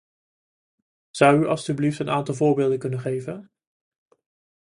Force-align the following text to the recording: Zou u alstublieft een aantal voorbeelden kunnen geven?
Zou 1.09 1.39
u 1.41 1.47
alstublieft 1.47 1.99
een 1.99 2.09
aantal 2.09 2.35
voorbeelden 2.35 2.79
kunnen 2.79 2.99
geven? 2.99 3.51